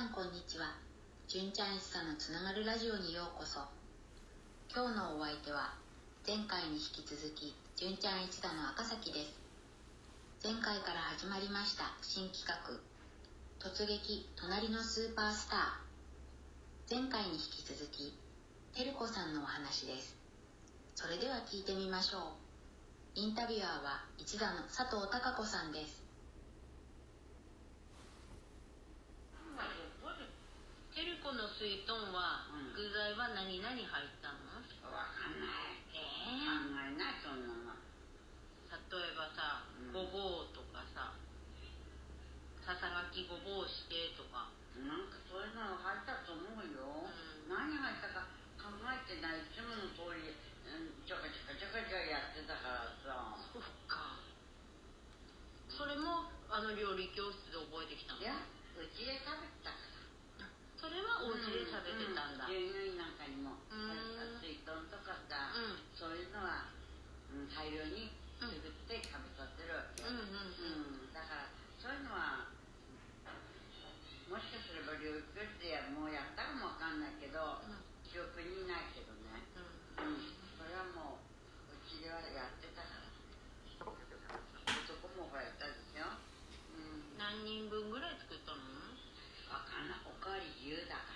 [0.00, 0.72] んこんにちは。
[1.28, 3.60] 純ちゃん一茶のつながるラジオにようこそ。
[4.72, 5.76] 今日のお相手は
[6.26, 9.36] 前回に引き続き純ちゃん一茶の赤崎です。
[10.42, 12.56] 前回から始まりました新企画
[13.60, 16.96] 突撃隣のスーパースター。
[16.96, 18.16] 前回に引き続き
[18.72, 20.16] てるこさんのお話です。
[20.96, 23.20] それでは聞いてみましょう。
[23.20, 26.00] インタビュアーは一座の佐藤孝子さんです
[31.00, 32.76] テルコの水豚はうん
[33.30, 33.86] 何々入っ
[34.20, 34.50] たの、
[34.90, 35.78] わかんない。
[35.94, 37.78] え考えない、そんなの。
[38.70, 41.14] 例えばさうんごぼうとかさ
[42.66, 47.06] ささがきごぼうしてとかなんかそういうの入ったと思うよ。
[47.06, 48.26] うん何入ったか
[48.58, 49.42] 考えてない。
[49.42, 50.34] いつもの通り、
[50.66, 53.34] うん、ちょかちょかちょかちょかやってたからさ。
[53.50, 54.18] そっか
[55.70, 58.22] それもあの料理教室で覚えてきたの？
[58.22, 58.42] いや、
[58.78, 59.79] うちで食べてた。
[60.80, 62.48] それはお家で食べてたんだ。
[62.48, 66.72] うん牛乳なんかにも、うん水豚とかさ、うんそういうのは、
[67.28, 68.08] うん、大量に
[68.40, 68.56] 作っ
[68.88, 70.08] て食べさせるわけ。
[70.08, 72.48] うんうんうん、だからそういうのは
[74.32, 83.06] もしかすれば療育教室でもうやったかもわかんないけど、うん記憶にないけどね、うんうん、それはもううちではやってたから
[83.86, 83.94] 男
[85.14, 86.10] もほらやったでしょ、
[86.74, 88.66] うん、何人分ぐらい作ったの
[89.46, 91.14] わかんないおかわり自由だか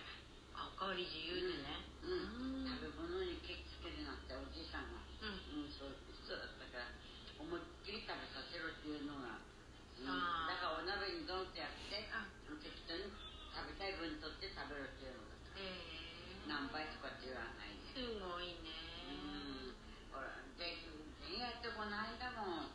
[0.54, 6.94] らあおかわり自由でねうん、うん食べ物にケーキつけるなっておじいさんが、うんうん、そういう人だったから
[7.42, 12.30] 思いっきり食べさせろっていうのが、うん、あーだからお鍋にドンってやってあ
[12.62, 18.70] 適当に食べたい分取って食べろっていうのだからえー何倍とかって言わないですごいね
[19.10, 22.68] うんほら全然やってこの間も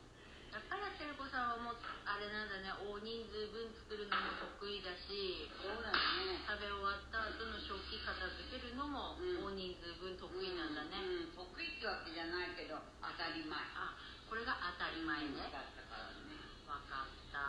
[0.50, 1.78] だからてるこさんはもう
[2.09, 2.70] あれなんだね。
[2.84, 6.44] 大人数分作るのも得意だしそうだね。
[6.44, 9.56] 食べ終わった後の食器片付けるのもうん。
[9.56, 13.56] 大人数分得意なんだね、うん、得意ってわけじゃないけど当たり前。
[13.56, 13.96] あ
[14.28, 15.48] これが当たり前ね。
[15.50, 16.36] だったからね。
[16.68, 17.40] 分かった。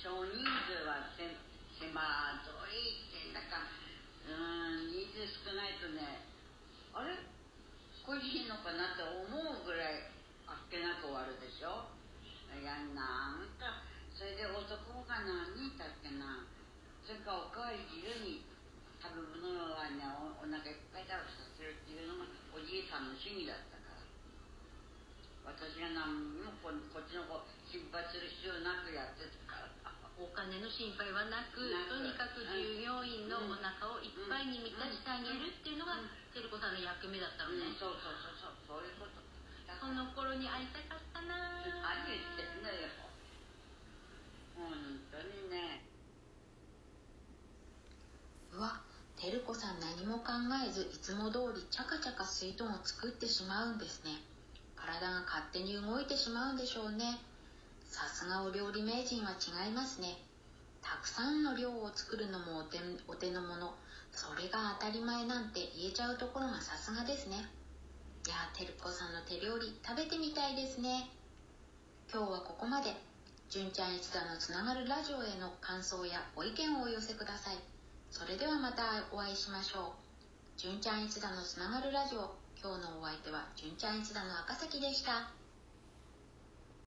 [0.00, 1.36] 少人数はせ
[1.78, 3.62] 狭いってだか。
[3.62, 3.70] ら
[4.28, 6.20] うん人数少ないとね
[6.92, 7.16] あれ？
[8.04, 10.12] これでいいのかなって思うぐらい
[10.46, 11.88] あっけなく終わるでしょ？
[11.96, 11.97] い
[12.56, 13.84] やなんか
[14.16, 16.46] それで男が何人いたっけな。
[17.04, 18.44] それからおかわり自由に
[19.00, 24.04] 食べ物はねおお腹いっぱい食べさせるっていうのがおじいさんの趣味だったから。
[25.48, 27.40] 私が何にもここっちの子
[27.72, 29.68] 心配する必要なくやってたから。
[30.18, 36.10] お金の心配はなくとにかく従業員のお腹をいっぱいに満たしてあげるっていうのがうん。
[36.34, 38.82] てるこさんの役目だったのね、うん、そうそうそうそう。
[38.82, 39.22] そういうこと
[39.68, 41.60] だその頃に会いたかったな。
[41.60, 42.88] 何言ってんのよ。
[44.56, 44.72] 本
[45.12, 45.84] 当にね。
[48.56, 48.80] うわ
[49.20, 50.32] てるこさん何も考
[50.66, 54.12] えずいつも通りチャカチャカ水豚を作ってしまうんですね。
[54.74, 57.20] 体が勝手に動いてしまうんでしょうね。
[57.84, 60.16] さすがお料理名人は違いますね。
[60.80, 63.74] たくさんの量を作るのもお手お手の物
[64.12, 67.44] それが当たり前なんて言えちゃうところがさすがですね
[68.26, 71.08] いやーてるこさんの手料理食べてみたいですね。
[72.12, 72.90] 今日はここまで。
[73.48, 77.56] 純ちゃん一座のつながるラジオへの感想やご意見をお寄せください。
[78.10, 79.82] それではまたお会いしましょう。
[80.58, 82.34] 純ちゃん一座のつながるラジオ。
[82.60, 85.37] 今日のお相手は純ちゃん一座の赤崎でした。